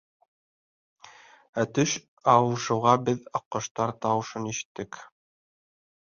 Ә 1.63 1.65
төш 1.77 1.91
ауышыуға 2.33 2.93
беҙ 3.09 3.27
аҡҡоштар 3.39 3.93
тауышын 4.07 4.49
ишеттек. 4.53 4.99